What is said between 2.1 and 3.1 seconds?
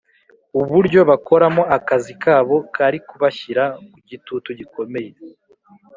kabo kari